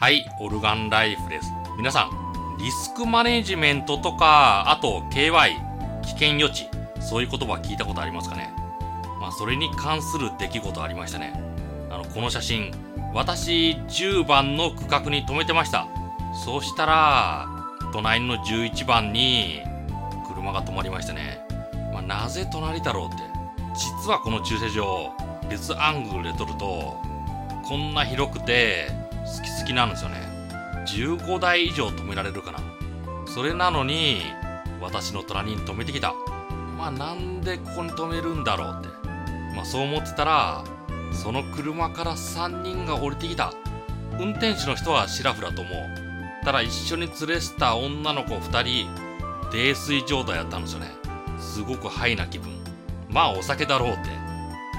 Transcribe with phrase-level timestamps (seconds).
[0.00, 1.52] はい、オルガンライフです。
[1.76, 5.50] 皆さん、リスクマネジメントとか、あと KY、
[6.02, 6.68] 危険予知、
[7.00, 8.48] そういう言葉聞いたことありますかね？
[9.20, 11.32] まあ、それに関する出来事ありましたね。
[11.90, 12.70] あの、この写真、
[13.12, 15.88] 私10番の区画に止めてました。
[16.32, 17.48] そうしたら、
[17.92, 19.62] 隣の11番に
[20.28, 21.44] 車が止まりましたね。
[21.92, 23.24] まあ、なぜ隣だろうって。
[23.74, 25.12] 実はこの駐車場、
[25.50, 27.02] 別アングルで撮ると、
[27.68, 30.38] こんな広くて、好き好きなんですよね。
[30.86, 32.58] 15台以上止められるかな。
[33.26, 34.22] それなのに、
[34.80, 36.14] 私の隣に止めてきた。
[36.78, 38.88] まあなんでここに止めるんだろうって。
[39.54, 40.64] まあそう思ってたら、
[41.12, 43.52] その車から3人が降りてきた。
[44.18, 45.74] 運転手の人はシラフだと思う。
[46.44, 48.88] ただ一緒に連れてた女の子2人、
[49.52, 50.90] 泥酔状態だったんですよね。
[51.38, 52.50] すごくハイな気分。
[53.08, 54.10] まあお酒だろうって。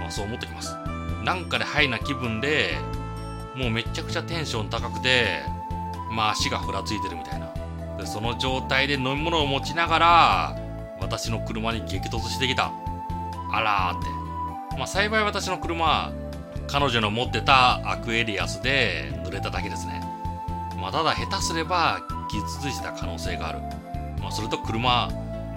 [0.00, 0.76] まあそう思ってきます。
[1.24, 2.78] なんかでハイな気分で、
[3.58, 5.42] もうめちゃくちゃテンション高くて、
[6.12, 7.52] まあ足がふらついてるみたいな。
[7.98, 10.56] で、その状態で飲み物を持ちながら、
[11.00, 12.70] 私の車に激突してきた。
[13.52, 14.76] あらーって。
[14.78, 16.12] まあ幸い私の車、
[16.68, 20.02] 彼女の持ってたアクエリアスで濡れただけですね。
[20.80, 22.00] まあただ下手すれば
[22.30, 23.58] 傷ついた可能性がある。
[24.20, 25.10] まあそれと車、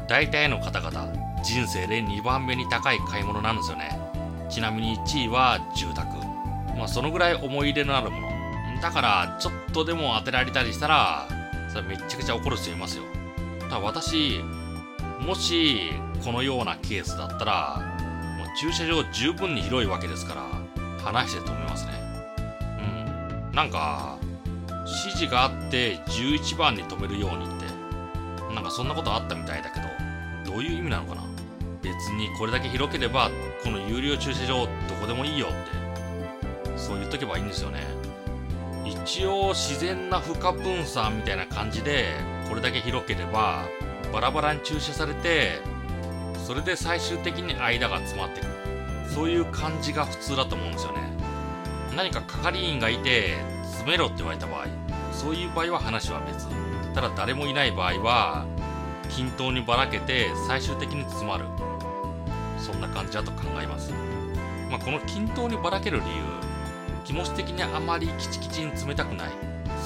[0.08, 1.08] 大体の方々、
[1.44, 4.00] 人生で2番目に高い買い物なんですよね。
[4.50, 6.31] ちなみに1位は住宅。
[6.82, 8.28] まあそのぐらい思い入れのあるもの。
[8.82, 11.28] だから、ちょっとでも当てられたりしたら、
[11.70, 13.04] それめちゃくちゃ怒る人いますよ。
[13.60, 14.40] ただ私、
[15.20, 15.92] もし、
[16.26, 17.82] このようなケースだったら、
[18.36, 21.94] もう駐車場十分に広いわけですから、話して止めますね。
[22.80, 23.56] うん。
[23.56, 24.18] なんか、
[24.88, 29.80] 指示があって11番に止めるようにって、なんかそんなことあったみたいだけ
[30.48, 31.22] ど、どういう意味なのかな
[31.84, 33.30] 別にこれだけ広ければ、
[33.64, 35.81] この有料駐車場どこでもいいよって、
[36.82, 37.80] そう言っとけばいいんですよね。
[38.86, 42.16] 一応自然な負荷分散みたいな感じで、
[42.50, 43.64] これだけ広ければ、
[44.12, 45.60] バラバラに駐車されて、
[46.46, 48.52] それで最終的に間が詰まってくる。
[49.14, 51.00] そういう感じが普通だと思うんですよね。
[51.96, 54.66] 何か係員がいて、詰めろって言われた場合、
[55.12, 56.48] そういう場合は話は別。
[56.96, 58.46] ただ誰もいない場合は、
[59.10, 61.46] 均等にばらけて最終的に詰まる。
[62.58, 63.94] そんな感じだと考えます。
[64.70, 66.51] まあ、この均等にばらける理由、
[67.04, 69.30] 気持ち的にあまりキチキチに冷たくない。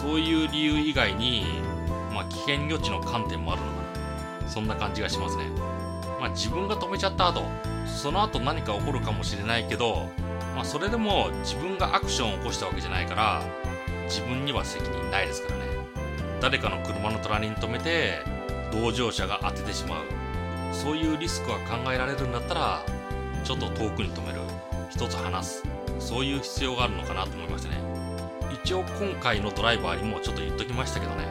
[0.02, 1.46] そういう理由以外に、
[2.14, 3.74] まあ、危険予知の観点もあるのか
[4.44, 4.50] な。
[4.50, 5.46] そんな感じがしますね。
[6.20, 7.44] まあ、自分が止めちゃった後、
[7.86, 10.10] その後何か起こるかもしれないけど、
[10.56, 13.42] まあ、それでも自分がアクションを起こしたわけじゃないから、
[14.06, 15.66] 自分には責任ないですからね。
[16.42, 18.20] 誰かの車の隣に止めて、
[18.72, 20.04] 同乗者が当ててしまう。
[20.72, 22.86] そういうリスクは考えられるんだったら、
[23.44, 24.42] ちょっと遠くに止める。
[24.90, 25.75] 一つ離す。
[26.00, 27.78] そういう必要があるのかなと思いましたね。
[28.64, 31.26] 一応今回のドライバーにもちょっと言っときましたけどね。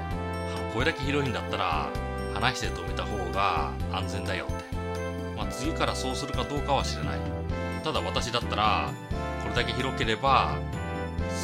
[0.73, 1.89] これだけ広いんだったら、
[2.35, 4.77] 離して止めた方が安全だよって。
[5.37, 7.19] まあ次からそうするかどうかは知らない。
[7.83, 8.91] ただ私だったら、
[9.43, 10.57] これだけ広ければ、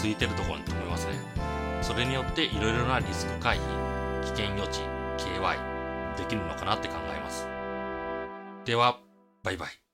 [0.01, 1.15] 空いてるところに止めますね。
[1.83, 4.81] それによっていろいろなリスク回避、危険予知、
[5.19, 7.47] KY、できるのかなって考えます。
[8.65, 8.99] では、
[9.43, 9.90] バイバイ。